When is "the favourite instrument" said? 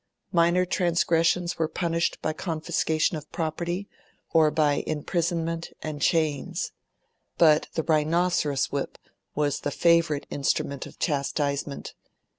9.59-10.87